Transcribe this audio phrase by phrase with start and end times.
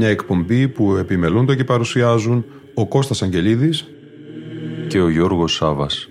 [0.00, 3.86] Μια εκπομπή που επιμελούνται και παρουσιάζουν ο Κώστας Αγγελίδης
[4.88, 6.08] και ο Γιώργος Σάβας.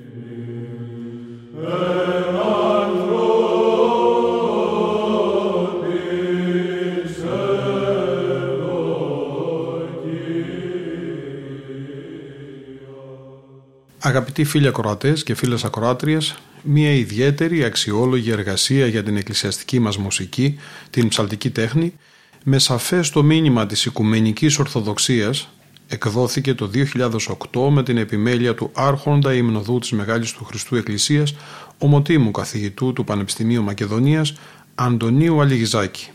[13.99, 20.59] Αγαπητοί φίλοι ακροατές και φίλες ακροάτριες, μια ιδιαίτερη αξιόλογη εργασία για την εκκλησιαστική μας μουσική,
[20.89, 21.93] την ψαλτική τέχνη,
[22.43, 25.49] με σαφές το μήνυμα της Οικουμενικής Ορθοδοξίας,
[25.87, 31.35] εκδόθηκε το 2008 με την επιμέλεια του άρχοντα υμνοδού της Μεγάλης του Χριστού Εκκλησίας,
[31.77, 34.33] ομοτήμου καθηγητού του Πανεπιστημίου Μακεδονίας,
[34.75, 36.09] Αντωνίου Αλιγιζάκη.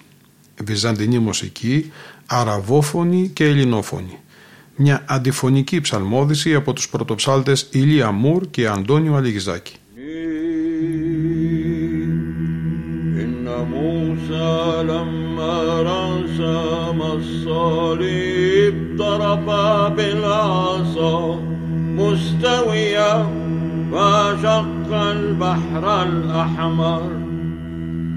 [0.65, 1.91] Βυζαντινή μουσική,
[2.27, 4.19] αραβόφωνη και ελληνόφωνη.
[4.77, 9.73] Μια αντιφωνική ψαλμόδηση από τους πρωτοψάλτες Ηλία Μουρ και Αντώνιο Αλιγιζάκη.
[17.25, 19.47] الصليب ضرب
[19.97, 21.41] بالعصا
[21.99, 23.27] مستويا
[23.93, 27.03] فشق البحر الأحمر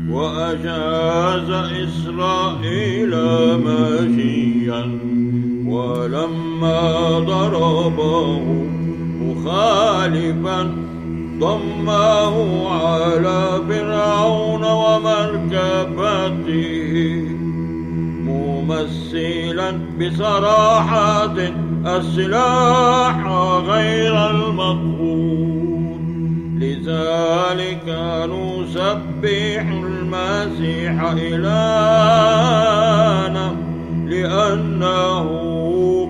[0.10, 1.50] وأجاز
[1.84, 3.12] إسرائيل
[3.66, 5.00] ماشيا
[5.66, 8.40] ولما ضربه
[9.22, 10.60] مخالفا
[11.40, 12.36] ضمه
[12.70, 16.08] على فرعون ومركبته
[18.67, 21.35] ممثلا بصراحة
[21.87, 23.27] السلاح
[23.67, 25.99] غير المطهور
[26.59, 27.87] لذلك
[28.31, 32.27] نسبح المسيح إلهنا
[34.07, 35.27] لأنه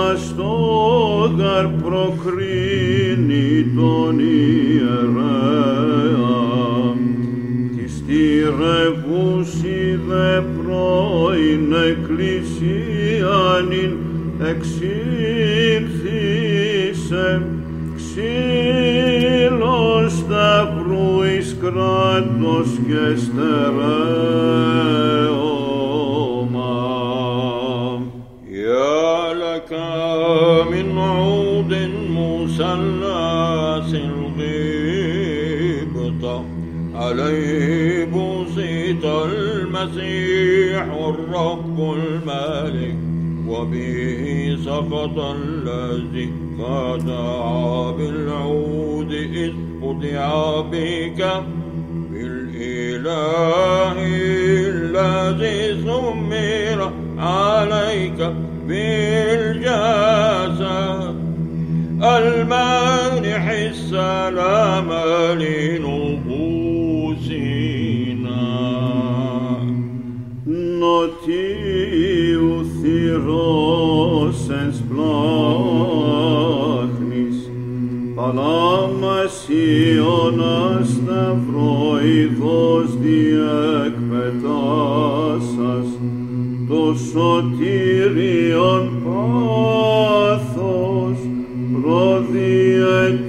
[0.03, 5.23] το βλαστό γαρ προκρίνει τον ιερέα
[7.75, 13.93] τη στηρευούση δε πρώην εκκλησίανην
[14.49, 15.01] εξήλθησε
[17.95, 24.63] ξύλος σταυρού εις κράτος και στερέωμα.
[39.97, 42.95] المسيح الرب الملك
[43.47, 51.43] وبه سقط الذي خدع بالعود إذ قطع بك
[52.11, 53.95] بالإله
[54.69, 58.33] الذي سمر عليك
[58.67, 59.63] بالجسد
[62.03, 64.89] المانح السلام
[65.39, 66.52] لنفوسنا
[73.13, 74.97] Νοτίου θυρός εν σπλάχνης
[78.15, 80.39] παλάμασιον
[80.83, 85.87] σταυροειδός διεκπετάσας
[86.67, 91.17] το σωτήριον πάθος
[91.81, 93.22] προδιετύπους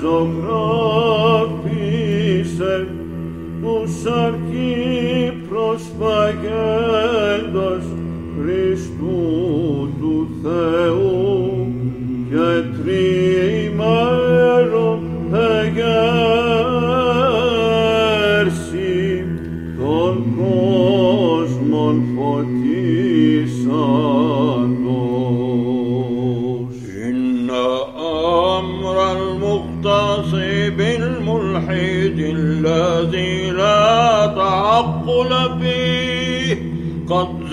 [0.00, 1.17] zomnor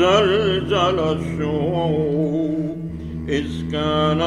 [0.06, 2.76] زلزل الشعوب
[3.30, 4.22] إذ كان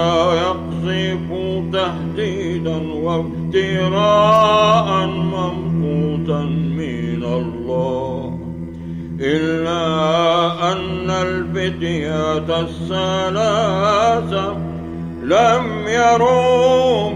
[0.45, 1.29] يقذف
[1.73, 6.41] تهديدا وافتراء ممقوتا
[6.79, 8.39] من الله
[9.21, 9.83] إلا
[10.73, 14.47] أن الفتية الثلاثة
[15.23, 17.08] لم يروم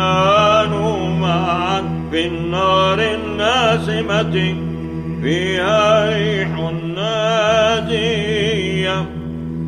[0.00, 1.80] كانوا معا
[2.10, 4.54] في النار الناسمة
[5.22, 6.52] فيها ريح
[6.96, 8.18] نادية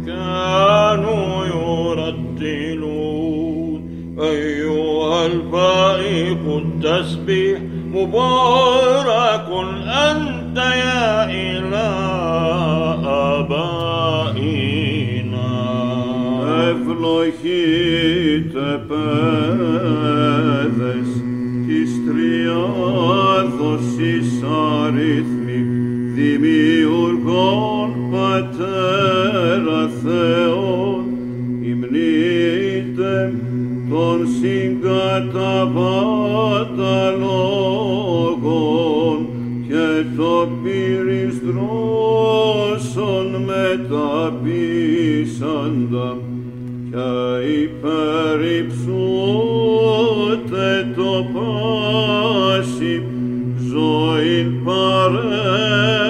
[0.06, 3.00] كانوا يرتلون.
[4.20, 7.58] أيها الفائق التسبيح
[7.94, 9.48] مبارك
[10.10, 12.12] أنت يا إله
[13.38, 14.72] آبائنا.
[16.70, 18.54] أفلحيت
[18.88, 20.21] بان
[22.82, 24.42] τριάδος εις
[24.82, 25.60] αριθμοί
[26.14, 31.04] δημιουργών πατέρα Θεόν
[31.60, 33.14] υμνείτε
[33.90, 34.96] των συγκαταβάτα
[37.18, 39.18] λόγων
[39.68, 46.08] και το πύρις δρόσων μεταπίσαντα.
[46.90, 47.08] Και
[47.62, 48.81] υπερυψούτε
[55.02, 56.01] are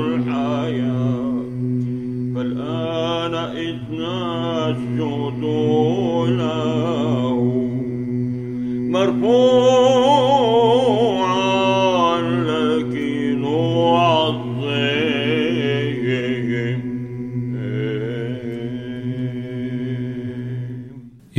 [0.02, 1.42] الحياة.
[2.36, 5.44] فالآن إذ نسجد
[6.40, 7.40] له
[8.92, 9.92] مرفوعا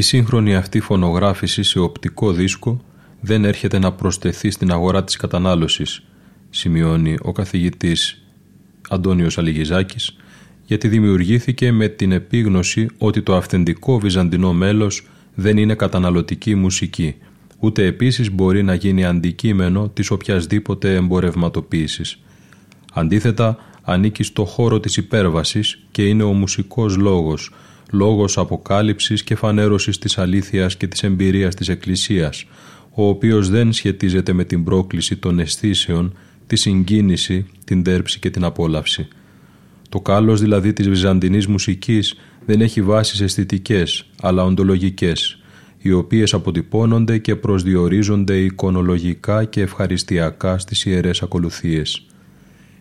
[0.03, 2.85] Η σύγχρονη αυτή φωνογράφηση σε οπτικό δίσκο
[3.21, 6.03] δεν έρχεται να προσθεθεί στην αγορά της κατανάλωσης,
[6.51, 8.25] σημειώνει ο καθηγητής
[8.89, 10.17] Αντώνιος Αλιγιζάκης,
[10.67, 17.15] γιατί δημιουργήθηκε με την επίγνωση ότι το αυθεντικό βυζαντινό μέλος δεν είναι καταναλωτική μουσική,
[17.59, 22.19] ούτε επίσης μπορεί να γίνει αντικείμενο της οποιασδήποτε εμπορευματοποίησης.
[22.93, 27.51] Αντίθετα, ανήκει στο χώρο της υπέρβασης και είναι ο μουσικός λόγος,
[27.93, 32.45] λόγος αποκάλυψης και φανέρωσης της αλήθειας και της εμπειρίας της Εκκλησίας,
[32.95, 36.17] ο οποίος δεν σχετίζεται με την πρόκληση των αισθήσεων,
[36.47, 39.09] τη συγκίνηση, την τέρψη και την απόλαυση.
[39.89, 42.15] Το κάλος δηλαδή της βυζαντινής μουσικής
[42.47, 45.39] δεν έχει βάσεις αισθητικές, αλλά οντολογικές,
[45.79, 52.07] οι οποίες αποτυπώνονται και προσδιορίζονται εικονολογικά και ευχαριστιακά στις ιερές ακολουθίες.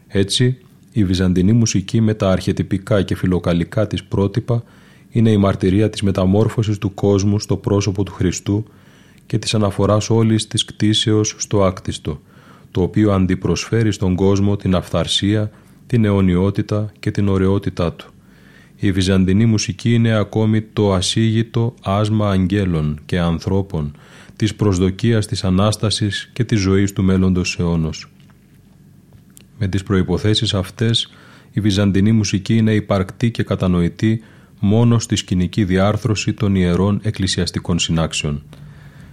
[0.08, 0.58] Έτσι,
[0.92, 4.64] η βυζαντινή μουσική με τα αρχετυπικά και φιλοκαλικά της πρότυπα
[5.12, 8.66] είναι η μαρτυρία της μεταμόρφωσης του κόσμου στο πρόσωπο του Χριστού
[9.26, 12.22] και της αναφοράς όλης της κτίσεως στο άκτιστο,
[12.72, 15.52] το οποίο αντιπροσφέρει στον κόσμο την αυθαρσία,
[15.88, 18.12] την αιωνιότητα και την ωραιότητά του.
[18.76, 23.96] Η βυζαντινή μουσική είναι ακόμη το ασίγητο άσμα αγγέλων και ανθρώπων,
[24.36, 28.12] της προσδοκίας της Ανάστασης και της ζωής του μέλλοντος αιώνος.
[29.60, 31.12] Με τις προϋποθέσεις αυτές,
[31.52, 34.22] η βυζαντινή μουσική είναι υπαρκτή και κατανοητή
[34.64, 38.44] μόνο στη σκηνική διάρθρωση των ιερών εκκλησιαστικών συνάξεων.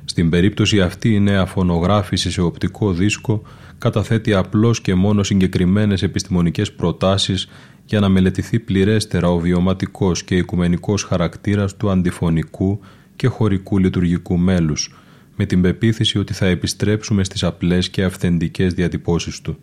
[0.05, 3.43] Στην περίπτωση αυτή η νέα φωνογράφηση σε οπτικό δίσκο
[3.78, 7.49] καταθέτει απλώς και μόνο συγκεκριμένες επιστημονικές προτάσεις
[7.85, 12.81] για να μελετηθεί πληρέστερα ο βιωματικός και οικουμενικός χαρακτήρας του αντιφωνικού
[13.17, 14.95] και χωρικού λειτουργικού μέλους,
[15.37, 19.59] με την πεποίθηση ότι θα επιστρέψουμε στις απλές και αυθεντικές διατυπώσεις του.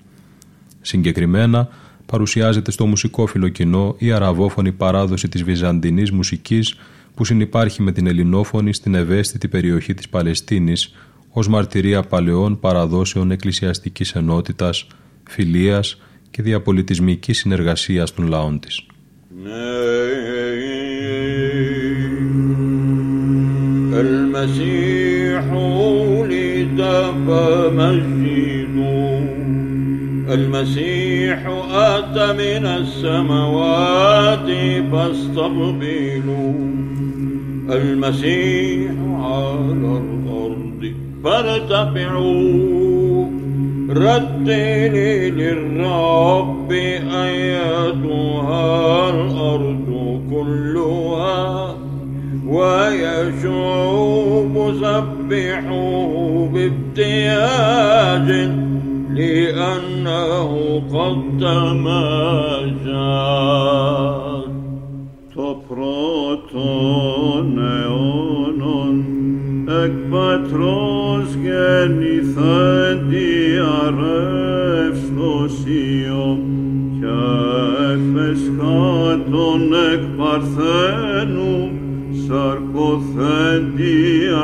[0.82, 1.70] Συγκεκριμένα,
[2.07, 6.75] παρουσιάζεται στο μουσικόφιλο κοινό η αραβόφωνη παράδοση της βυζαντινής μουσικής
[7.15, 10.95] που συνυπάρχει με την ελληνόφωνη στην ευαίσθητη περιοχή της Παλαιστίνης
[11.31, 14.87] ως μαρτυρία παλαιών παραδόσεων εκκλησιαστικής ενότητας,
[15.29, 18.87] φιλίας και διαπολιτισμικής συνεργασίας των λαών της.
[19.43, 19.51] Ναι.
[24.01, 26.81] المسيح ولد
[27.27, 28.34] فمجدوا
[30.36, 31.40] المسيح
[31.72, 34.50] أتى من السماوات
[34.92, 36.54] فاستقبلوا.
[37.70, 43.26] المسيح على الأرض فارتفعوا.
[43.90, 51.76] ردني للرب أيتها الأرض كلها
[52.48, 58.30] ويا شعوب سبحوه بابتهاج
[59.16, 62.04] Λέω قدما
[62.86, 64.44] جار.
[65.36, 66.68] Το πρώτο
[67.58, 68.96] αιώνον
[69.84, 70.84] εκπατρό
[71.42, 73.32] γεννηθάν τη
[73.86, 76.14] αρεύθωση ο
[79.94, 81.56] εκπαρθένου
[82.28, 84.44] σαρκοθέντια.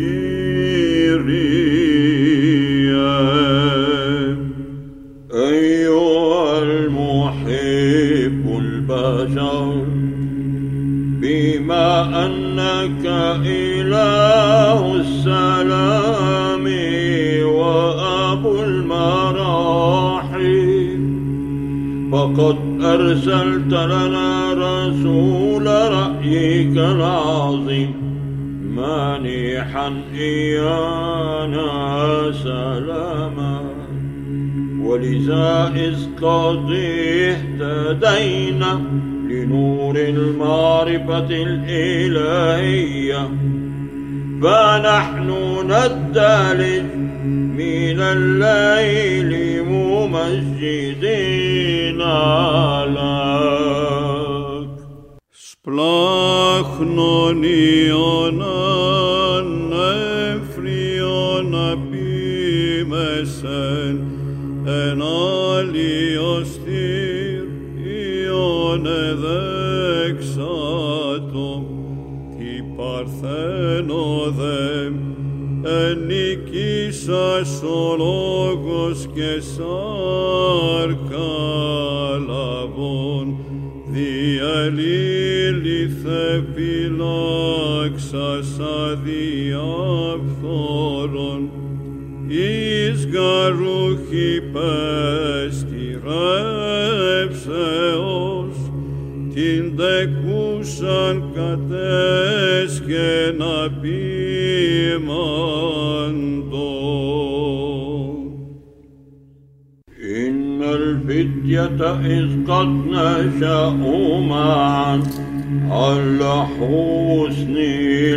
[12.91, 13.05] أنك
[13.45, 16.63] إله السلام
[17.45, 20.41] وأبو المراحم
[22.11, 27.93] فقد أرسلت لنا رسول رأيك العظيم
[28.75, 31.71] مانحا إيانا
[32.43, 33.61] سلاما
[34.81, 38.81] ولذا إذ قد اهتدينا
[39.41, 43.27] بنور المعرفة الإلهية.
[44.41, 45.29] فنحن
[45.65, 46.85] ندلج
[47.57, 50.81] من الليل ممجدين
[52.83, 53.21] لك.
[55.33, 56.41] Splahnuti
[57.91, 58.61] ona
[59.71, 63.01] nefri ona pimesen
[69.11, 71.65] Ιων εδέξατο
[72.37, 74.05] τι παρθένο
[74.37, 74.85] δε
[75.69, 81.33] εν νικήσας ο λόγος και σάρκα
[82.27, 83.27] λαβών
[83.87, 86.23] διαλύληθε
[86.55, 88.49] φυλάξας
[88.89, 91.41] αδιάφθορων
[92.27, 96.50] εις γαρούχη πέστη ρέψεως
[99.41, 103.09] Indecusam cates que
[103.41, 104.21] napimando.
[110.01, 111.81] إن الفدية
[112.17, 115.01] إذ قد نشأوا معا
[115.69, 117.55] على حسن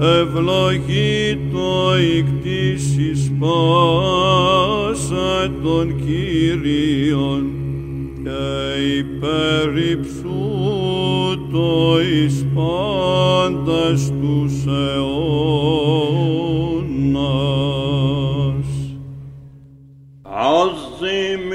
[0.00, 7.42] ευλογήτω ικτήσεις πάσα των Κύριων
[8.24, 8.44] και
[8.98, 10.21] υπερυψούτο
[11.82, 15.10] sois pantas tus αιώνας.
[20.26, 21.50] عظم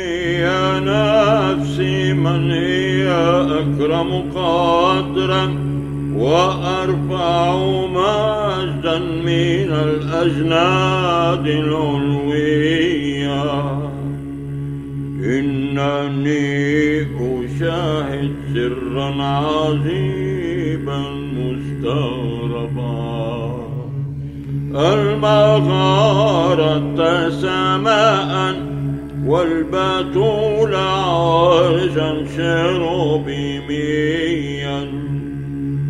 [0.48, 3.08] يا نفسي من هي
[3.62, 5.46] أكرم قدرا
[6.16, 7.42] وأرفع
[8.00, 8.98] مجدا
[9.30, 13.44] من الأجناد العلوية
[15.36, 16.48] إنني
[17.78, 21.02] أشاهد سرا عجيبا
[21.38, 22.88] مستغربا.
[24.76, 26.20] المغارة
[27.30, 28.34] سماء
[29.26, 33.68] والبتول عرشا شروبيميا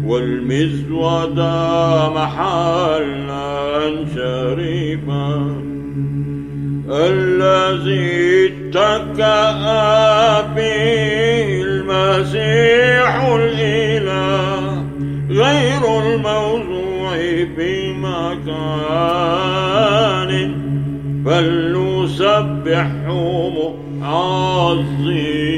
[0.05, 1.39] والمزود
[2.15, 3.47] محلا
[4.15, 5.31] شريفا.
[6.89, 8.07] الذي
[8.47, 9.61] اتكأ
[10.55, 11.36] به
[12.16, 14.84] المسيح الإله
[15.28, 17.16] غير الموضوع
[17.56, 19.42] في مكان
[21.24, 22.72] فلنسبحه
[24.02, 25.52] عظيم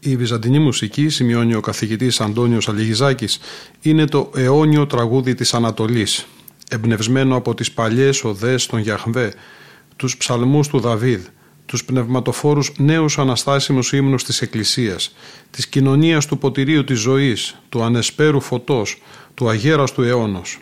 [0.00, 3.38] Η βυζαντινή μουσική, σημειώνει ο καθηγητής Αντώνιος Αλιγιζάκης,
[3.82, 6.26] είναι το αιώνιο τραγούδι της Ανατολής,
[6.73, 9.33] εμπνευσμένο από τις παλιές οδές των Γιαχβέ,
[9.95, 11.25] τους ψαλμούς του Δαβίδ,
[11.65, 15.15] τους πνευματοφόρους νέους αναστάσιμους ύμνους της Εκκλησίας,
[15.51, 19.01] της κοινωνίας του ποτηρίου της ζωής, του ανεσπέρου φωτός,
[19.33, 20.59] του αγέραστου αιώνος.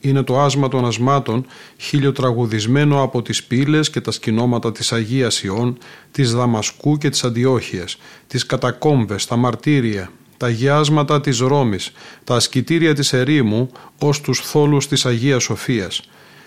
[0.00, 5.78] Είναι το άσμα των ασμάτων χιλιοτραγουδισμένο από τις πύλες και τα σκηνώματα της Αγίας Ιών,
[6.10, 10.10] της Δαμασκού και της Αντιόχειας, τις κατακόμβες, τα μαρτύρια,
[10.40, 11.92] τα γιάσματα της Ρώμης,
[12.24, 16.00] τα ασκητήρια της ερήμου ως τους θόλους της Αγίας Σοφίας,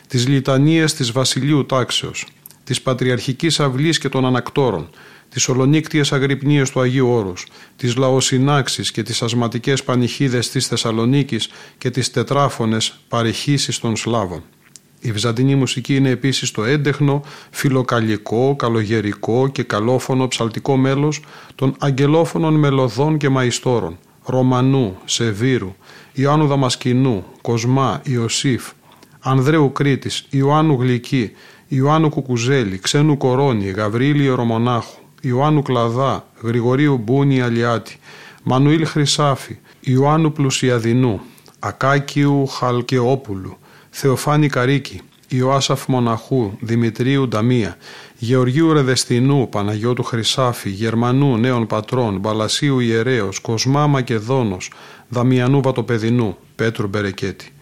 [0.08, 2.26] τις λιτανίες της Βασιλείου Τάξεως,
[2.64, 4.90] της Πατριαρχικής Αυλής και των Ανακτόρων,
[5.30, 7.46] τις ολονύκτιες αγρυπνίες του Αγίου Όρους,
[7.76, 14.44] τις λαοσυνάξεις και τις ασματικές πανηχίδες της Θεσσαλονίκης και τις τετράφωνες παρηχήσεις των Σλάβων.
[15.06, 21.22] Η βυζαντινή μουσική είναι επίσης το έντεχνο, φιλοκαλικό, καλογερικό και καλόφωνο ψαλτικό μέλος
[21.56, 25.76] των αγγελόφωνων μελωδών και μαϊστόρων, Ρωμανού, Σεβίρου,
[26.14, 28.70] Ιωάννου Δαμασκηνού, Κοσμά, Ιωσήφ,
[29.20, 31.32] Ανδρέου Κρήτης, Ιωάννου Γλυκή,
[31.68, 38.00] Ιωάννου Κουκουζέλη, Ξένου Κορώνη, Γαβρίλη Ορομονάχου, Ιωάννου Κλαδά, Γρηγορίου Μπούνη Αλιάτη,
[38.44, 41.22] Μανουήλ Χρυσάφη, Ιωάννου Πλουσιαδινού,
[41.60, 43.58] Ακάκιου Χαλκεόπουλου,
[43.96, 47.78] Θεοφάνη Καρίκη, Ιωάσαφ Μοναχού, Δημητρίου Νταμία,
[48.18, 54.72] Γεωργίου Ρεδεστινού, Παναγιώτου Χρυσάφη, Γερμανού Νέων Πατρών, Μπαλασίου Ιερέως, Κοσμά Μακεδόνος,
[55.10, 57.54] Δαμιανού Βατοπεδινού, Πέτρου Μπερεκέτη.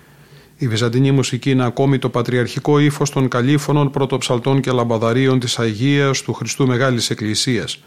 [0.57, 6.21] Η βυζαντινή μουσική είναι ακόμη το πατριαρχικό ύφος των καλήφωνων πρωτοψαλτών και λαμπαδαρίων της Αγίας
[6.21, 7.83] του Χριστού Μεγάλης Εκκλησίας.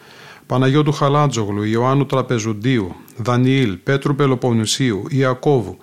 [0.47, 5.79] Παναγιώτου Χαλάτζογλου, Ιωάννου Τραπεζουντίου, Δανιήλ, Πέτρου Πελοποννησίου, Ιακώβου,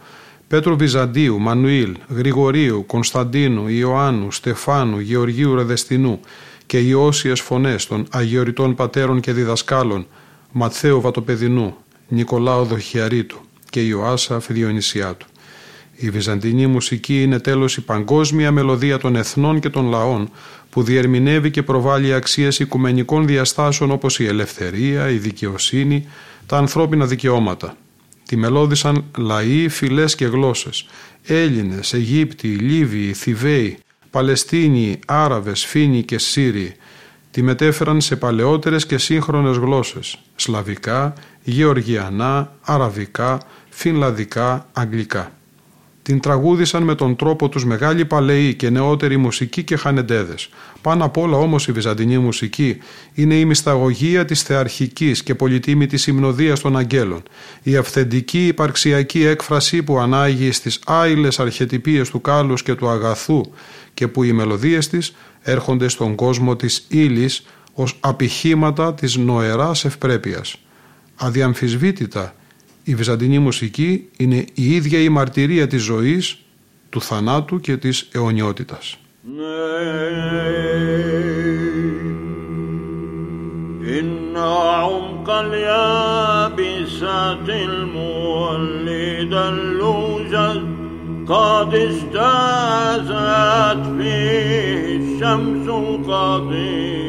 [0.52, 6.20] Πέτρου Βυζαντίου, Μανουήλ, Γρηγορίου, Κωνσταντίνου, Ιωάννου, Στεφάνου, Γεωργίου Ρεδεστινού
[6.66, 10.08] και οι όσιες φωνές των Αγιοριτών Πατέρων και Διδασκάλων,
[10.52, 11.76] Ματθαίου Βατοπεδινού,
[12.08, 15.26] Νικολάου Δοχιαρίτου και Ιωάσαφ Διονυσιάτου.
[15.96, 20.30] Η βυζαντινή μουσική είναι τέλος η παγκόσμια μελωδία των εθνών και των λαών
[20.70, 26.08] που διερμηνεύει και προβάλλει αξίες οικουμενικών διαστάσεων όπως η ελευθερία, η δικαιοσύνη,
[26.46, 27.76] τα ανθρώπινα δικαιώματα.
[28.32, 30.88] Τη μελώδησαν λαοί, φυλές και γλώσσες.
[31.26, 33.78] Έλληνες, Αιγύπτιοι, Λίβιοι, Θηβαίοι,
[34.10, 36.76] Παλαιστίνοι, Άραβες, Φίνοι και Σύριοι.
[37.32, 40.20] Τη μετέφεραν σε παλαιότερες και σύγχρονες γλώσσες.
[40.36, 41.14] Σλαβικά,
[41.44, 45.32] Γεωργιανά, Αραβικά, Φινλαδικά, Αγγλικά.
[46.12, 50.50] Την τραγούδισαν με τον τρόπο τους μεγάλοι παλαιοί και νεότεροι μουσικοί και χανεντέδες.
[50.82, 52.78] Πάνω απ' όλα όμως η βυζαντινή μουσική
[53.14, 57.24] είναι η μυσταγωγία της θεαρχικής και πολυτίμητης υμνοδίας των αγγέλων,
[57.64, 63.42] η αυθεντική υπαρξιακή έκφραση που ανάγει στις άειλες αρχετυπίες του κάλους και του αγαθού
[63.94, 70.56] και που οι μελωδίες της έρχονται στον κόσμο της ύλης ως απηχήματα της νοεράς ευπρέπειας.
[71.16, 72.36] Αδιαμφισβήτητα
[72.85, 76.39] η βυζαντινή μουσική είναι η ίδια η μαρτυρία της ζωής,
[76.91, 78.97] του θανάτου και της αιωνιότητας.
[83.99, 86.69] إن عمق اليابسات
[87.69, 90.63] المولد اللوجد
[91.27, 93.13] قد اجتازت
[93.97, 95.69] فيه الشمس
[96.09, 97.00] قديما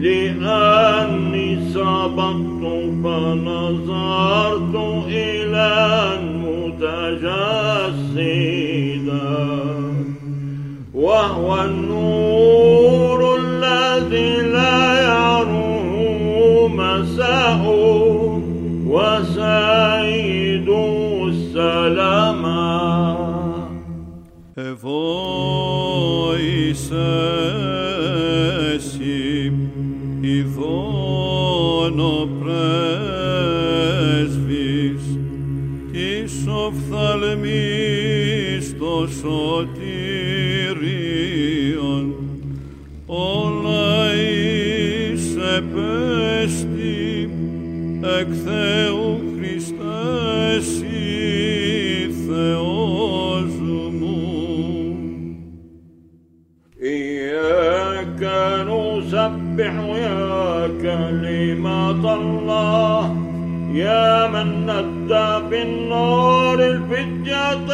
[0.00, 2.62] لأني سبقت
[3.04, 4.74] فنظرت
[5.08, 5.68] إلى
[6.20, 7.30] المتجسدا
[10.94, 11.50] وهو
[63.74, 67.70] يا من ندى بالنور الفتية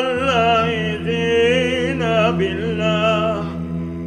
[0.00, 1.98] اللايقين
[2.38, 3.44] بالله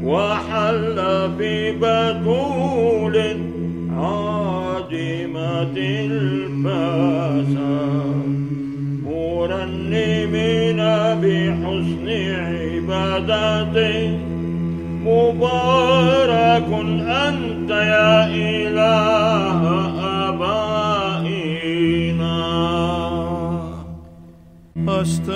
[0.03, 0.97] وحل
[1.39, 3.17] ببتول
[3.97, 7.19] عادمة الفساد.
[9.05, 10.79] مرنمين
[11.21, 12.07] بحسن
[12.39, 14.19] عبادته.
[15.05, 16.69] مبارك
[17.27, 18.48] أنت يا إله
[24.99, 25.31] αστέκτο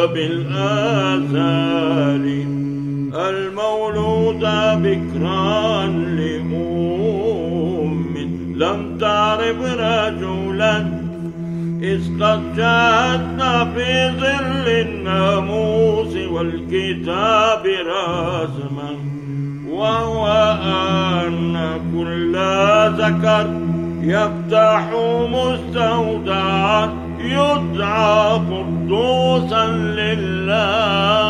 [0.05, 0.17] الأب
[1.37, 2.43] الأزلي
[3.29, 4.45] المولود
[4.83, 6.95] بكرا لأم
[8.55, 10.77] لم تعرف رجلا
[11.81, 18.89] إذ قد جاءتنا في ظل الناموس والكتاب رسما
[19.69, 20.27] وهو
[20.63, 21.55] أن
[21.93, 22.35] كل
[22.97, 23.47] ذكر
[24.01, 24.83] يفتح
[25.31, 26.89] مستودعا
[27.19, 28.39] يدعى
[28.84, 29.64] قدوسا
[29.98, 31.20] لله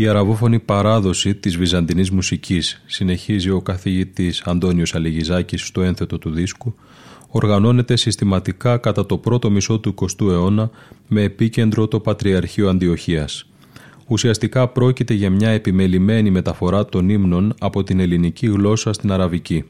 [0.00, 6.74] Η αραβόφωνη παράδοση της βυζαντινής μουσικής, συνεχίζει ο καθηγητής Αντώνιος Αλιγιζάκης στο ένθετο του δίσκου,
[7.28, 10.70] οργανώνεται συστηματικά κατά το πρώτο μισό του 20ου αιώνα
[11.08, 13.46] με επίκεντρο το Πατριαρχείο Αντιοχίας.
[14.06, 19.64] Ουσιαστικά πρόκειται για μια επιμελημένη μεταφορά των ύμνων από την ελληνική γλώσσα στην αραβική.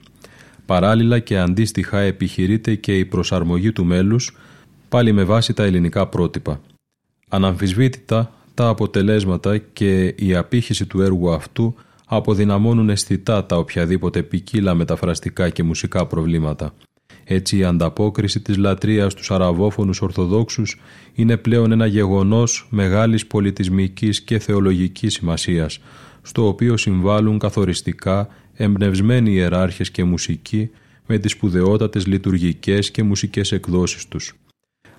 [0.65, 4.37] Παράλληλα και αντίστοιχα επιχειρείται και η προσαρμογή του μέλους
[4.89, 6.61] πάλι με βάση τα ελληνικά πρότυπα.
[7.29, 15.49] Αναμφισβήτητα τα αποτελέσματα και η απήχηση του έργου αυτού αποδυναμώνουν αισθητά τα οποιαδήποτε ποικίλα μεταφραστικά
[15.49, 16.73] και μουσικά προβλήματα.
[17.23, 20.79] Έτσι η ανταπόκριση της λατρείας στους αραβόφωνους Ορθοδόξους
[21.13, 25.79] είναι πλέον ένα γεγονός μεγάλης πολιτισμικής και θεολογικής σημασίας,
[26.21, 30.69] στο οποίο συμβάλλουν καθοριστικά εμπνευσμένοι ιεράρχες και μουσικοί
[31.07, 34.33] με τις σπουδαιότατες λειτουργικές και μουσικές εκδόσεις τους.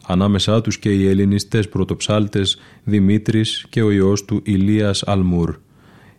[0.06, 5.56] Ανάμεσά τους και οι ελληνιστές πρωτοψάλτες Δημήτρης και ο ιός του Ηλίας Αλμούρ.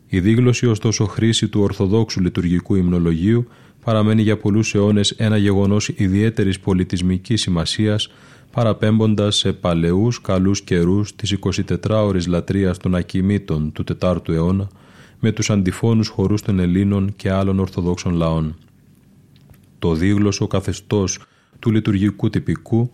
[0.07, 3.47] Η δίγλωση ωστόσο χρήση του Ορθοδόξου λειτουργικού υμνολογίου
[3.83, 8.09] παραμένει για πολλούς αιώνες ένα γεγονός ιδιαίτερης πολιτισμικής σημασίας
[8.51, 11.37] παραπέμποντας σε παλαιούς καλούς καιρούς της
[11.89, 14.67] 24ωρης λατρείας των Ακιμήτων του 4ου αιώνα
[15.25, 18.55] με τους αντιφώνους χορούς των Ελλήνων και άλλων Ορθοδόξων λαών.
[19.79, 21.19] Το δίγλωσο καθεστώς
[21.59, 22.91] του λειτουργικού τυπικού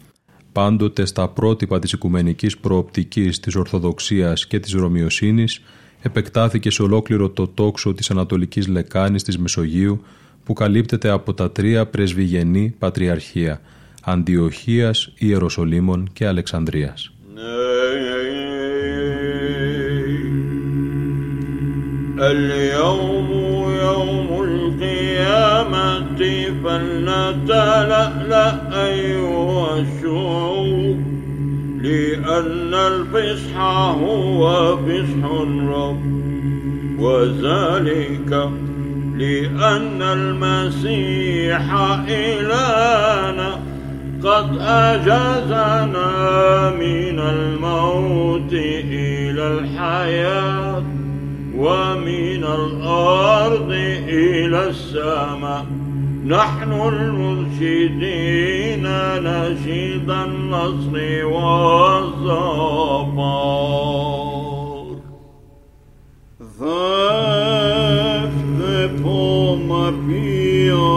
[0.51, 5.61] πάντοτε στα πρότυπα της οικουμενικής προοπτικής της Ορθοδοξίας και της Ρωμιοσύνης
[6.01, 10.01] επεκτάθηκε σε ολόκληρο το τόξο της Ανατολικής Λεκάνης της Μεσογείου
[10.43, 13.61] που καλύπτεται από τα τρία πρεσβυγενή πατριαρχία
[14.03, 17.13] Αντιοχίας, Ιεροσολύμων και Αλεξανδρίας.
[22.21, 23.29] اليوم
[23.81, 26.17] يوم القيامة
[26.63, 28.51] فلنتلألأ
[28.85, 30.99] أيها الشعوب
[31.81, 33.57] لأن الفصح
[34.01, 36.21] هو فصح الرب.
[36.99, 38.49] وذلك
[39.17, 41.73] لأن المسيح
[42.07, 43.59] إلهنا
[44.23, 46.09] قد أجازنا
[46.69, 51.00] من الموت إلى الحياة.
[51.57, 53.71] ومن الأرض
[54.07, 55.65] إلى السماء.
[56.25, 58.83] نحن المرشدين
[59.23, 62.81] نشيد النصر والصبر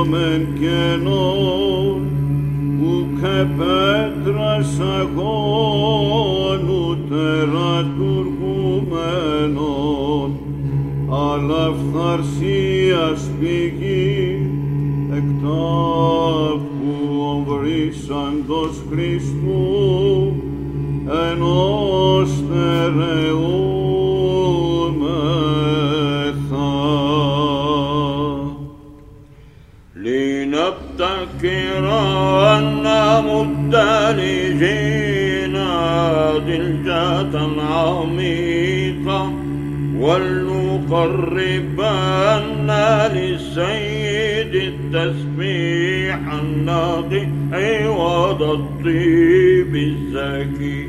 [0.04, 2.02] من كنون
[2.84, 10.03] وكبدر سكون وترى ترجمنون
[11.33, 14.49] αλλά φθαρσίας πηγή,
[15.15, 16.97] εκ τάφου
[17.29, 20.33] ομβρίσαντος Χριστού,
[21.07, 22.29] ενός
[30.99, 31.85] لنبتكر
[32.57, 32.85] أن
[33.25, 33.75] مد
[34.17, 35.69] لجينا
[36.37, 39.31] دلجة عميقة
[39.98, 41.04] ولنقربن
[43.14, 50.88] للسيد التسبيح الناقي عوض الطيب الزكي.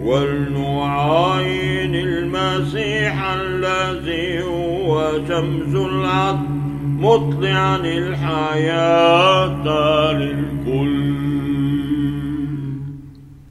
[0.00, 6.56] ولنعاين المسيح الذي هو شمس العدل
[6.98, 9.64] مطلعا الحياة
[10.12, 11.16] للكل.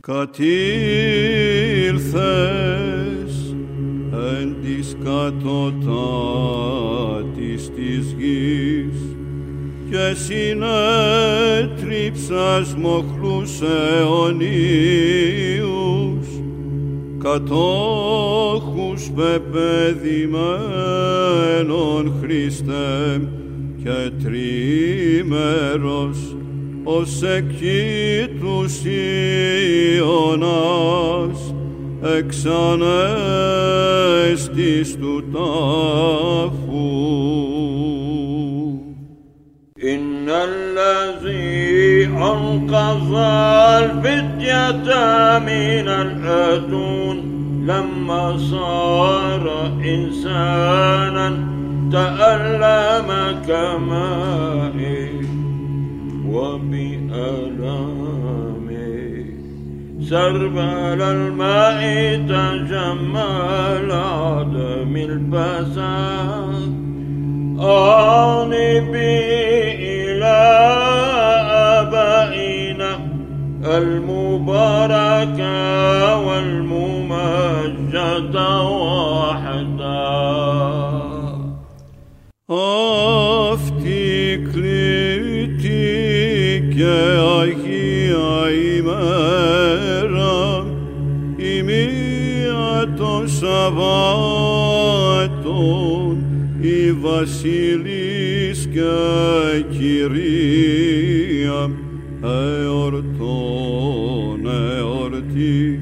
[0.08, 2.85] كثير ثاني
[4.86, 5.52] της κατωτάτης
[7.76, 9.00] της γης
[9.90, 10.06] και
[11.74, 14.68] συνέτριψας μοχλούς αιωνίους
[17.18, 23.22] κατόχους πεπαιδημένων Χριστέ
[23.84, 26.18] και τρίμερος
[26.84, 28.82] ως εκεί τους
[29.96, 31.45] Ιωνάς
[32.19, 32.49] εξανέστης
[34.97, 36.81] του τάφου.
[39.85, 43.15] إن الذي أنقذ
[43.83, 44.89] الفتية
[45.39, 47.17] من الأتون
[47.67, 49.45] لما صار
[49.85, 51.29] إنسانا
[51.93, 53.09] تألم
[53.47, 55.11] كمائي
[56.29, 57.94] وبألامي
[60.10, 66.76] سربل الماء تجمل عدم الفساد
[67.60, 69.22] أعنبي
[69.96, 70.38] إلى
[71.82, 72.92] أبائنا
[73.78, 75.56] المباركة
[76.28, 77.82] والممجدة
[78.62, 80.06] واحدة
[82.50, 86.05] أفتك لتي
[86.76, 86.96] και
[87.42, 88.38] Αγία
[88.78, 90.38] ημέρα,
[91.38, 93.76] η μία το Σαββάτον
[96.62, 98.94] η Βασίλης και
[99.70, 101.72] Κυρία
[102.64, 104.40] εορτών
[104.78, 105.80] εορτή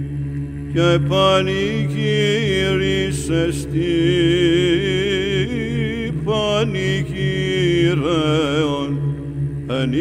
[0.73, 3.91] και πανηγύρισε στη
[6.23, 9.02] πανηγύρεων
[9.82, 9.92] εν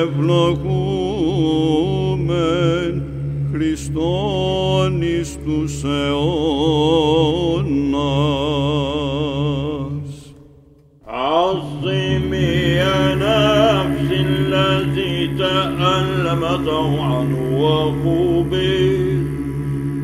[0.00, 0.92] ευλογούμεν
[3.52, 6.32] Χριστόν εις τους αιώνας.
[11.04, 19.22] عظمي يا نفس الذي تألم طوعا وقوبه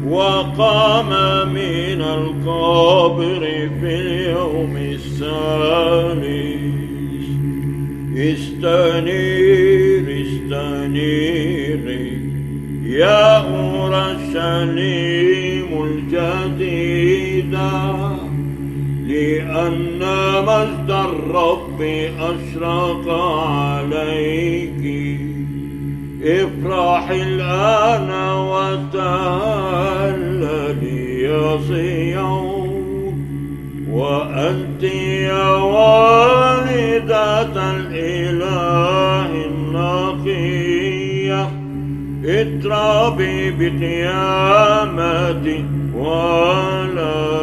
[0.08, 1.10] وقام
[1.52, 3.40] من القبر
[3.80, 6.31] في اليوم الثالث
[8.31, 12.07] استنير استنيري
[12.85, 14.83] يا أورشليم
[15.83, 17.71] الجديدة
[19.07, 20.01] لأن
[20.47, 21.81] مجد الرب
[22.19, 23.05] أشرق
[23.47, 24.83] عليك.
[26.23, 28.09] افرح الآن
[28.93, 29.63] وتهللي
[31.21, 32.63] يا صيون
[33.91, 36.51] وأنت يا والدة
[42.62, 44.98] اضربي بقيامة
[45.94, 47.38] ولديك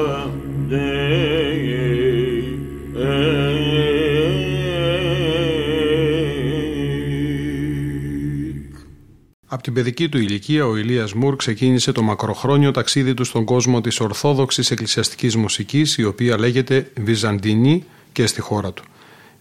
[9.48, 13.82] Από την παιδική του ηλικία, ο Ηλίας Μουρ ξεκίνησε το μακροχρόνιο ταξίδι του στον κόσμο
[13.82, 18.84] της Ορθόδοξης Εκκλησιαστικής Μουσικής, η οποία λέγεται Βυζαντινή και στη χώρα του.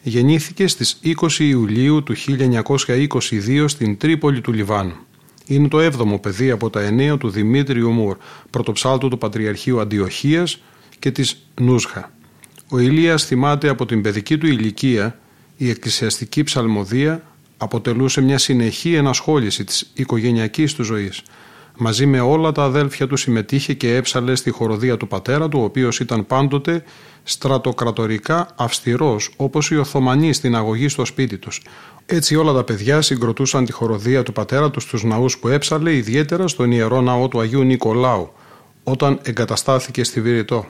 [0.02, 4.96] Γεννήθηκε στις 20 Ιουλίου του 1922 στην Τρίπολη του Λιβάνου.
[5.49, 8.17] Είναι το έβδομο παιδί από τα εννέα του Δημήτριου Μουρ,
[8.49, 10.61] πρωτοψάλτου του Πατριαρχείου Αντιοχίας
[10.99, 12.11] και της Νούσχα.
[12.69, 15.19] Ο Ηλίας θυμάται από την παιδική του ηλικία
[15.57, 17.23] η εκκλησιαστική ψαλμοδία
[17.57, 21.21] αποτελούσε μια συνεχή ενασχόληση της οικογενειακής του ζωής.
[21.77, 25.63] Μαζί με όλα τα αδέλφια του συμμετείχε και έψαλε στη χοροδία του πατέρα του, ο
[25.63, 26.83] οποίος ήταν πάντοτε
[27.23, 31.61] στρατοκρατορικά αυστηρός, όπως οι Οθωμανοί στην αγωγή στο σπίτι τους.
[32.11, 36.47] Έτσι όλα τα παιδιά συγκροτούσαν τη χοροδία του πατέρα τους στους ναούς που έψαλε, ιδιαίτερα
[36.47, 38.31] στον Ιερό Ναό του Αγίου Νικολάου,
[38.83, 40.65] όταν εγκαταστάθηκε στη Βηρητό.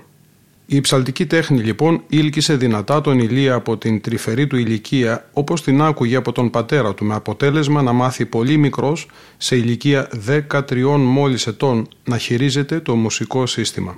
[0.66, 5.82] Η ψαλτική τέχνη λοιπόν ήλκησε δυνατά τον Ηλία από την τρυφερή του ηλικία όπως την
[5.82, 10.10] άκουγε από τον πατέρα του με αποτέλεσμα να μάθει πολύ μικρός σε ηλικία
[10.52, 13.98] 13 μόλις ετών να χειρίζεται το μουσικό σύστημα.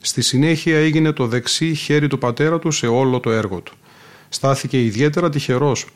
[0.00, 3.74] Στη συνέχεια έγινε το δεξί χέρι του πατέρα του σε όλο το έργο του.
[4.28, 5.86] Στάθηκε ιδιαίτερα τυχερός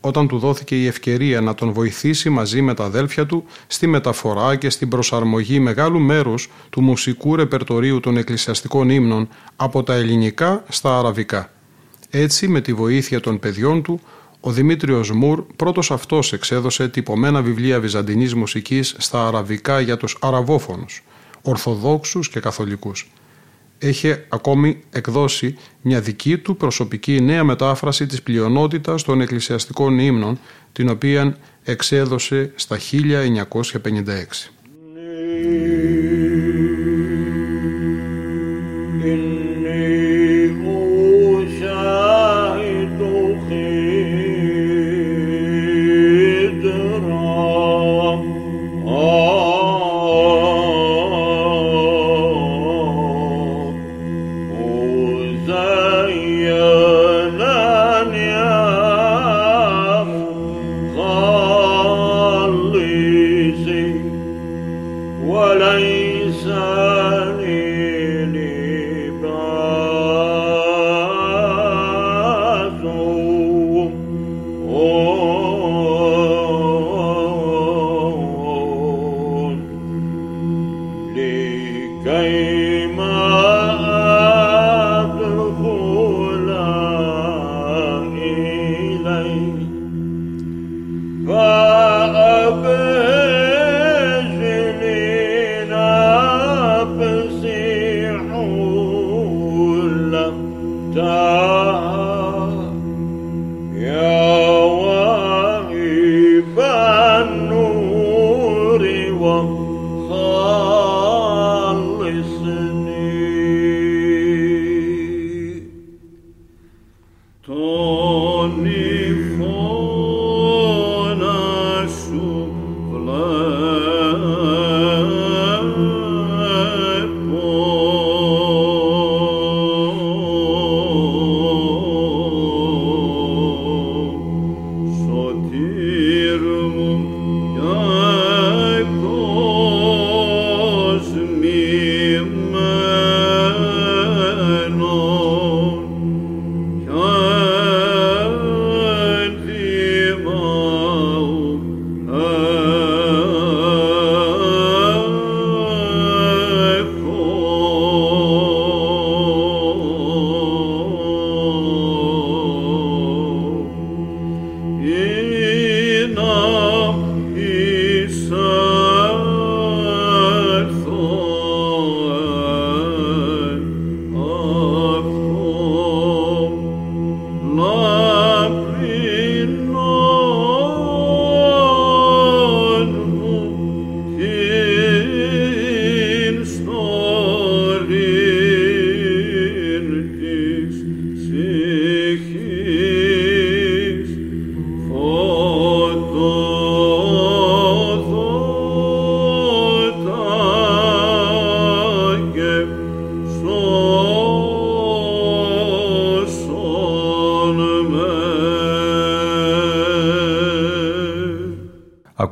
[0.00, 4.56] όταν του δόθηκε η ευκαιρία να τον βοηθήσει μαζί με τα αδέλφια του στη μεταφορά
[4.56, 10.98] και στην προσαρμογή μεγάλου μέρους του μουσικού ρεπερτορίου των εκκλησιαστικών ύμνων από τα ελληνικά στα
[10.98, 11.50] αραβικά.
[12.10, 14.00] Έτσι, με τη βοήθεια των παιδιών του,
[14.40, 21.02] ο Δημήτριος Μουρ πρώτος αυτός εξέδωσε τυπωμένα βιβλία βυζαντινής μουσικής στα αραβικά για τους αραβόφωνους,
[21.42, 23.10] ορθοδόξους και καθολικούς
[23.78, 30.38] έχει ακόμη εκδώσει μια δική του προσωπική νέα μετάφραση της πλειονότητας των εκκλησιαστικών ύμνων,
[30.72, 34.50] την οποία εξέδωσε στα 1956.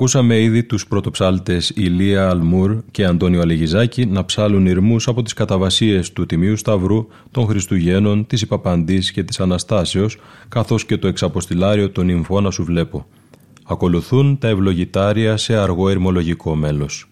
[0.06, 6.12] Ακούσαμε ήδη τους πρωτοψάλτες Ηλία Αλμούρ και Αντώνιο Αλεγιζάκη να ψάλουν ηρμούς από τις καταβασίες
[6.12, 12.08] του Τιμίου Σταυρού, των Χριστουγέννων, της Υπαπαντής και της Αναστάσεως, καθώς και το εξαποστηλάριο των
[12.08, 13.06] Ιμφώνα σου βλέπω.
[13.64, 17.08] Ακολουθούν τα ευλογητάρια σε αργό ερμολογικό μέλος.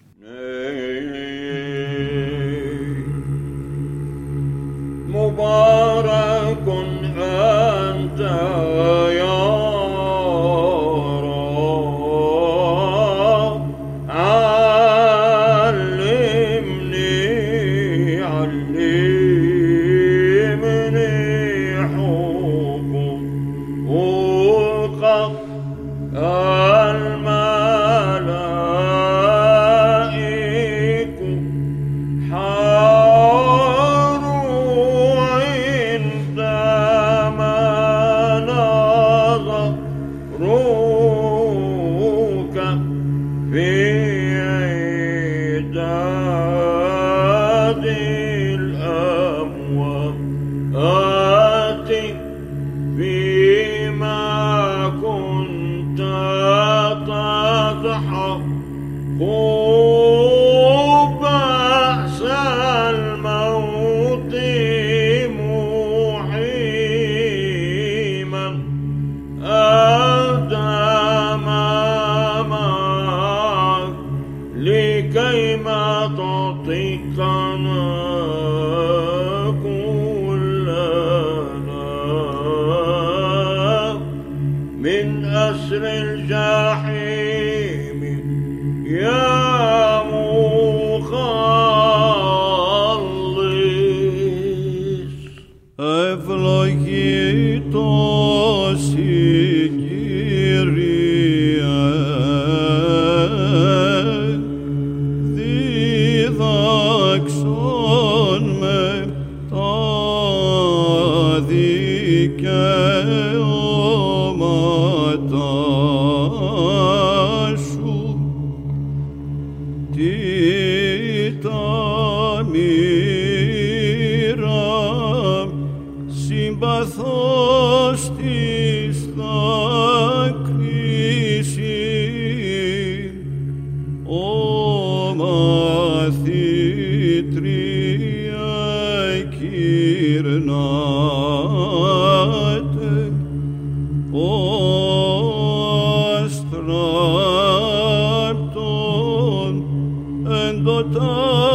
[150.65, 151.54] do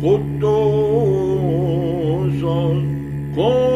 [0.00, 0.46] こと
[2.40, 3.67] さ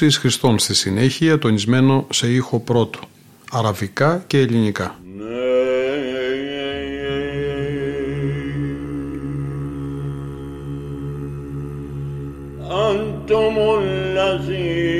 [0.00, 2.98] Ιεροσύς Χριστών στη συνέχεια τονισμένο σε ήχο πρώτο,
[3.50, 4.98] αραβικά και ελληνικά.
[12.90, 14.96] أنتم الذين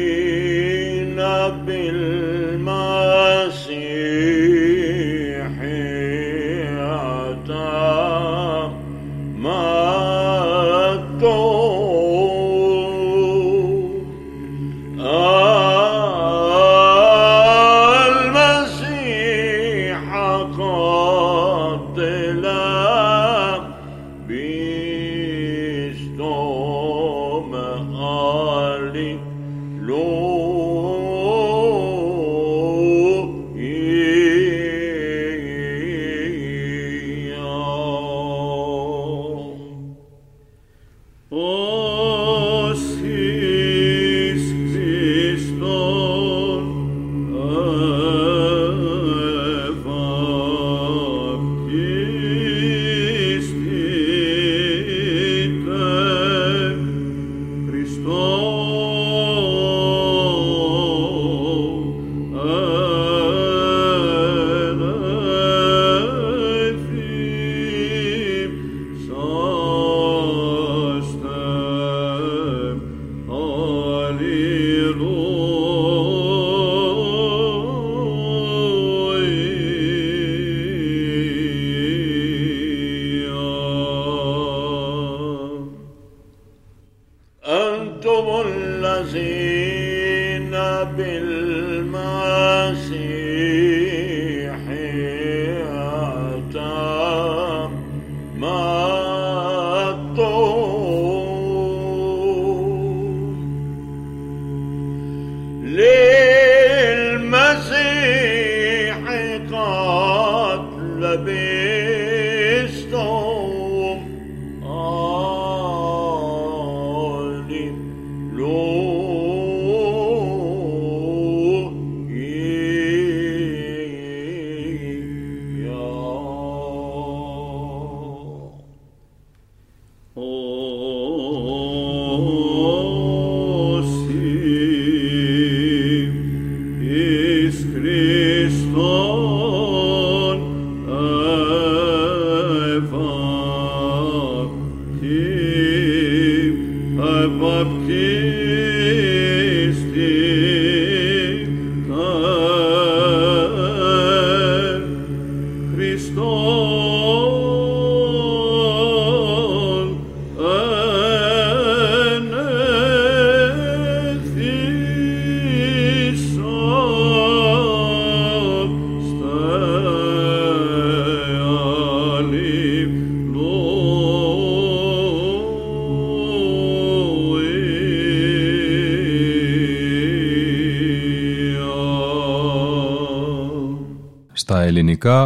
[1.65, 3.14] بالمال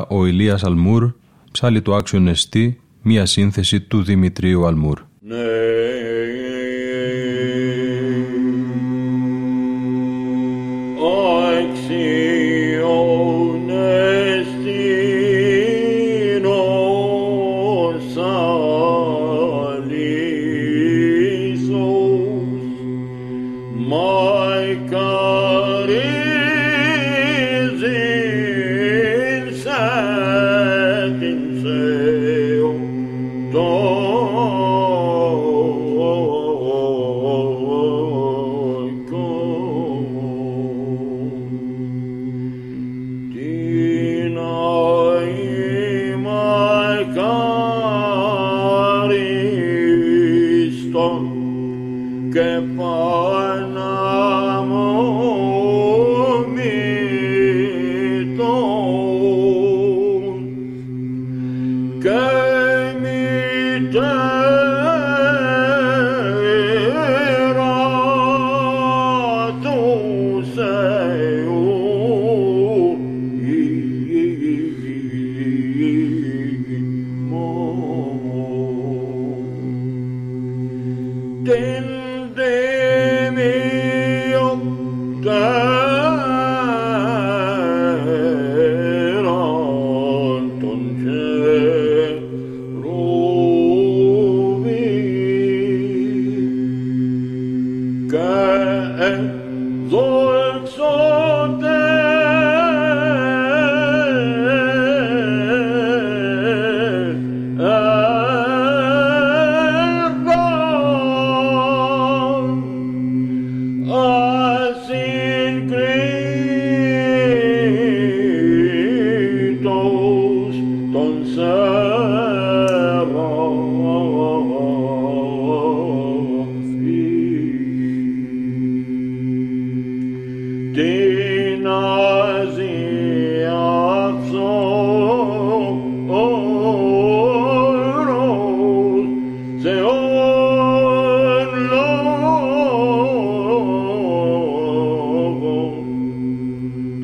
[0.09, 1.13] Ο Ηλίας Αλμούρ
[1.53, 5.08] ψάλει το άξιο νεστή, μία σύνθεση του Δημητρίου Αλμούρ.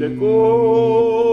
[0.05, 1.24] the gold.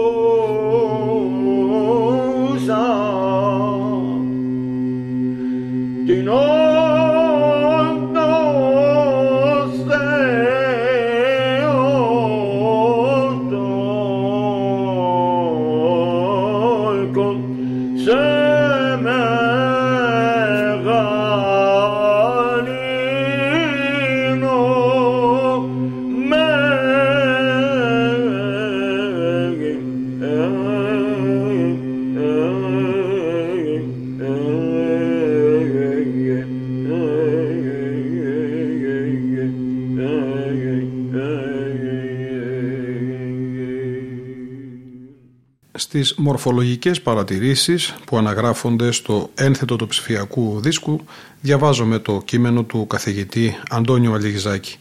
[46.02, 51.00] τις μορφολογικές παρατηρήσεις που αναγράφονται στο ένθετο του ψηφιακού δίσκου
[51.40, 54.76] διαβάζομαι το κείμενο του καθηγητή Αντώνιου Αλιγιζάκη.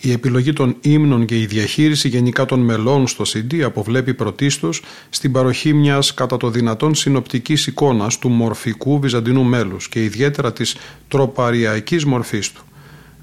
[0.00, 5.32] Η επιλογή των ύμνων και η διαχείριση γενικά των μελών στο CD αποβλέπει πρωτίστως στην
[5.32, 10.76] παροχή μιας κατά το δυνατόν συνοπτικής εικόνας του μορφικού βυζαντινού μέλους και ιδιαίτερα της
[11.08, 12.62] τροπαριακής μορφής του.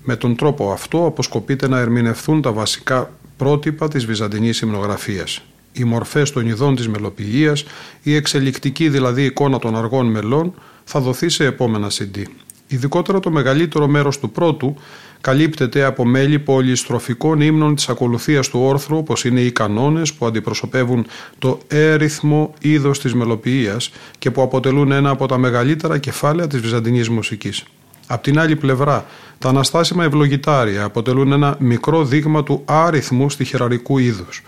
[0.03, 5.41] Με τον τρόπο αυτό αποσκοπείται να ερμηνευθούν τα βασικά πρότυπα της βυζαντινής υμνογραφίας.
[5.78, 7.65] Οι μορφές των ειδών της μελοποιίας,
[8.03, 10.53] η εξελικτική δηλαδή εικόνα των αργών μελών
[10.84, 12.21] θα δοθεί σε επόμενα CD.
[12.67, 14.75] Ειδικότερα το μεγαλύτερο μέρος του πρώτου
[15.21, 21.05] καλύπτεται από μέλη πολυστροφικών ύμνων της ακολουθίας του όρθρου όπως είναι οι κανόνες που αντιπροσωπεύουν
[21.39, 27.09] το έριθμο είδος της μελοποιίας και που αποτελούν ένα από τα μεγαλύτερα κεφάλαια της βυζαντινής
[27.09, 27.63] μουσικής.
[28.07, 29.05] Απ' την άλλη πλευρά,
[29.39, 34.43] τα αναστάσιμα ευλογητάρια αποτελούν ένα μικρό δείγμα του άριθμου στοιχεραρικού είδους.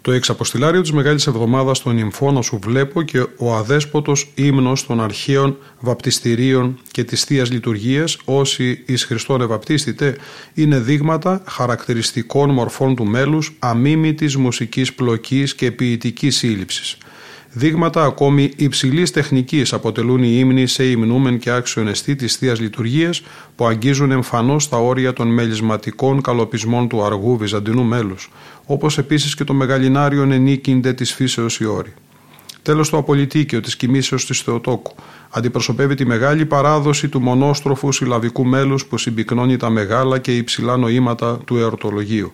[0.00, 5.56] Το εξαποστηλάριο της Μεγάλης Εβδομάδας των Ιμφώνα σου βλέπω και ο αδέσποτος ύμνος των αρχαίων
[5.80, 10.16] βαπτιστηρίων και της θείας Λειτουργίας όσοι εις Χριστόν ευαπτίστητε
[10.54, 16.98] είναι δείγματα χαρακτηριστικών μορφών του μέλους αμίμητης μουσικής πλοκής και ποιητικής σύλληψης.
[17.52, 23.22] Δείγματα ακόμη υψηλής τεχνικής αποτελούν οι ύμνοι σε υμνούμεν και άξιον εστί της θείας λειτουργίας
[23.56, 28.30] που αγγίζουν εμφανώς τα όρια των μελισματικών καλοπισμών του αργού βυζαντινού μέλους,
[28.66, 31.92] όπως επίσης και το μεγαλινάριο ενίκυνται της φύσεως η όρη.
[32.62, 34.94] Τέλος, το απολυτίκιο της κοιμήσεως της Θεοτόκου
[35.30, 41.38] αντιπροσωπεύει τη μεγάλη παράδοση του μονόστροφου συλλαβικού μέλους που συμπυκνώνει τα μεγάλα και υψηλά νοήματα
[41.44, 42.32] του εορτολογίου.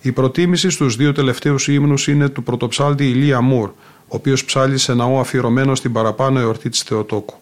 [0.00, 3.70] Η προτίμηση στους δύο τελευταίους ύμνους είναι του πρωτοψάλτη Ηλία Μουρ,
[4.08, 7.34] ο οποίος ψάλει σε ναό αφιερωμένο στην παραπάνω εορτή της Θεοτόκου.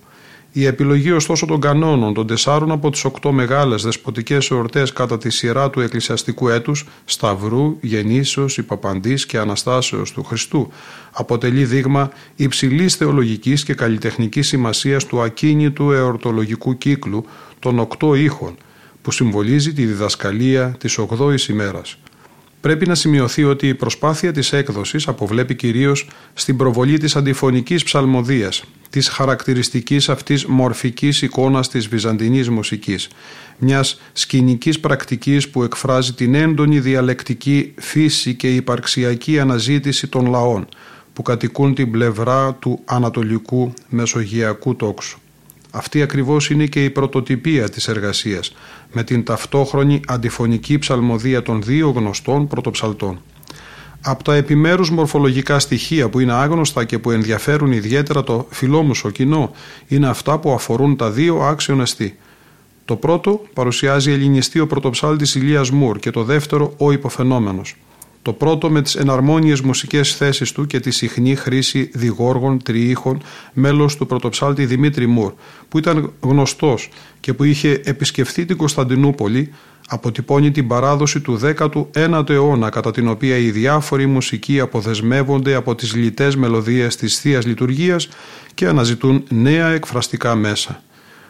[0.57, 5.31] Η επιλογή ωστόσο των κανόνων των τεσσάρων από τις οκτώ μεγάλες δεσποτικές εορτές κατά τη
[5.31, 10.69] σειρά του εκκλησιαστικού έτους Σταυρού, Γεννήσεως, Υπαπαντής και Αναστάσεως του Χριστού
[11.11, 17.25] αποτελεί δείγμα υψηλής θεολογικής και καλλιτεχνικής σημασίας του ακίνητου εορτολογικού κύκλου
[17.59, 18.57] των οκτώ ήχων
[19.03, 21.99] που συμβολίζει τη διδασκαλία της ογδόης ημέρας.
[22.65, 28.65] Πρέπει να σημειωθεί ότι η προσπάθεια της έκδοσης αποβλέπει κυρίως στην προβολή της αντιφωνικής ψαλμοδίας,
[28.91, 33.09] της χαρακτηριστικής αυτής μορφικής εικόνας της βυζαντινής μουσικής,
[33.59, 40.69] μιας σκηνικής πρακτικής που εκφράζει την έντονη διαλεκτική φύση και υπαρξιακή αναζήτηση των λαών,
[41.13, 45.19] που κατοικούν την πλευρά του ανατολικού μεσογειακού τόξου.
[45.71, 48.55] Αυτή ακριβώς είναι και η πρωτοτυπία της εργασίας,
[48.95, 53.21] με την ταυτόχρονη αντιφωνική ψαλμοδία των δύο γνωστών πρωτοψαλτών.
[54.01, 59.51] Από τα επιμέρους μορφολογικά στοιχεία που είναι άγνωστα και που ενδιαφέρουν ιδιαίτερα το φιλόμουσο κοινό
[59.89, 62.19] είναι αυτά που αφορούν τα δύο άξιον εστί.
[62.85, 67.77] Το πρώτο παρουσιάζει ελληνιστή ο πρωτοψάλτης Ηλίας Μουρ και το δεύτερο ο υποφαινόμενος.
[68.25, 73.23] Το πρώτο με τις εναρμόνιες μουσικές θέσεις του και τη συχνή χρήση διγόργων, τριήχων,
[73.53, 75.33] μέλος του πρωτοψάλτη Δημήτρη Μουρ,
[75.69, 76.89] που ήταν γνωστός
[77.21, 79.51] και που είχε επισκεφθεί την Κωνσταντινούπολη,
[79.89, 85.95] αποτυπώνει την παράδοση του 19ου αιώνα κατά την οποία οι διάφοροι μουσικοί αποδεσμεύονται από τις
[85.95, 88.09] λιτές μελωδίες της θείας Λειτουργίας
[88.55, 90.83] και αναζητούν νέα εκφραστικά μέσα.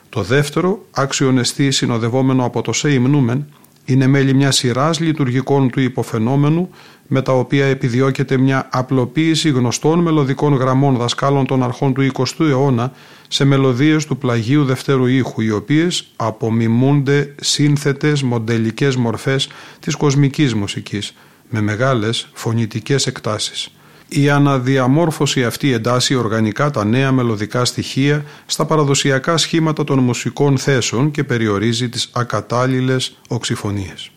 [0.09, 3.47] Το δεύτερο, άξιον εστί συνοδευόμενο από το Σέιμνούμεν,
[3.85, 6.71] είναι μέλη μιας σειράς λειτουργικών του υποφαινόμενου
[7.07, 12.93] με τα οποία επιδιώκεται μια απλοποίηση γνωστών μελωδικών γραμμών δασκάλων των αρχών του 20ου αιώνα
[13.29, 19.49] σε μελωδίες του πλαγίου δευτέρου ήχου οι οποίες απομιμούνται σύνθετες μοντελικές μορφές
[19.81, 21.15] της κοσμικής μουσικής
[21.49, 23.69] με μεγάλες φωνητικές εκτάσεις.
[24.17, 31.11] Η αναδιαμόρφωση αυτή εντάσσει οργανικά τα νέα μελωδικά στοιχεία στα παραδοσιακά σχήματα των μουσικών θέσεων
[31.11, 34.11] και περιορίζει τις ακατάλληλες οξυφωνίες.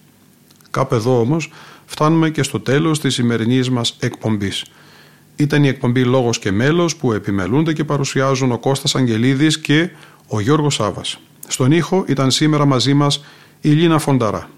[0.72, 1.52] Κάπου εδώ όμως
[1.86, 4.66] φτάνουμε και στο τέλος της σημερινής μας εκπομπής.
[5.36, 9.90] Ήταν η εκπομπή «Λόγος και μέλος» που επιμελούνται και παρουσιάζουν ο Κώστας Αγγελίδης και
[10.28, 11.20] ο Γιώργος Σάβας.
[11.48, 13.24] Στον ήχο ήταν σήμερα μαζί μας
[13.62, 14.50] η Λίνα Φονταρά.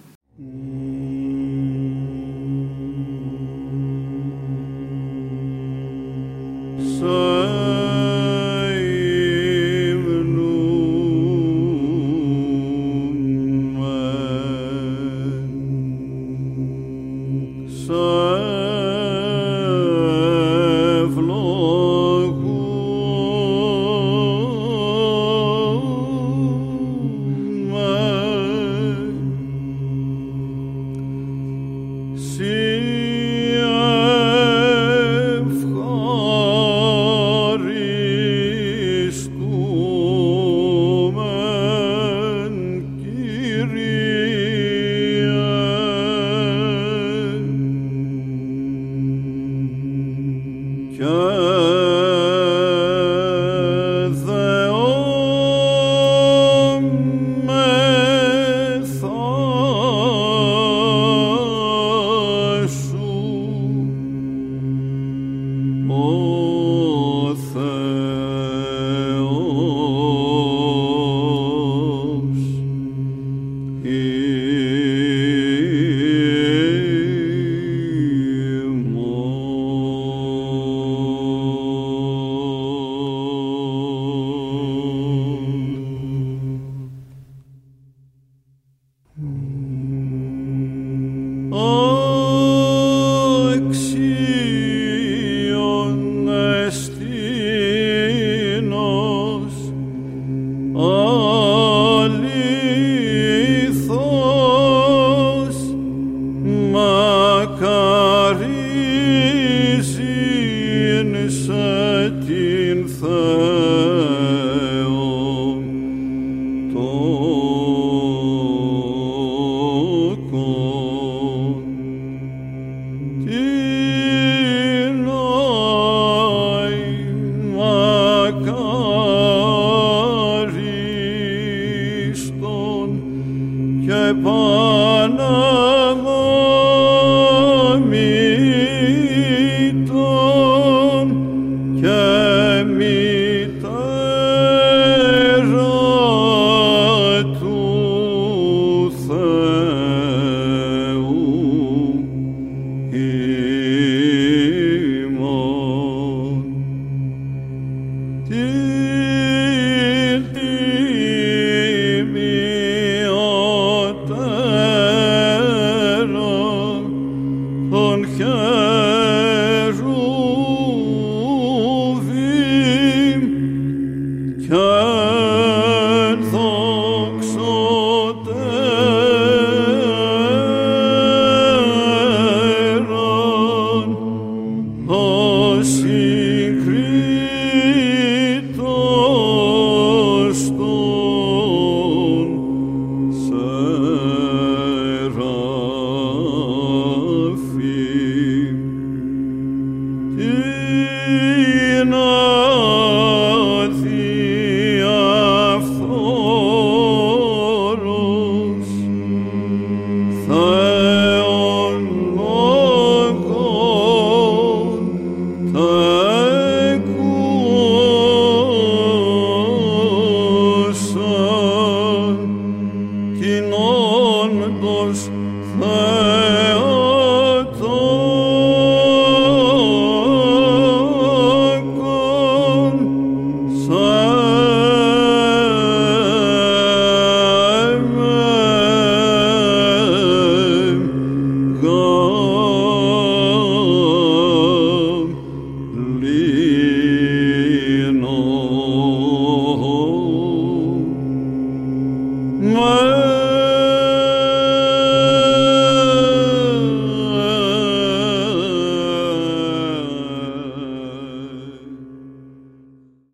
[7.00, 7.49] So.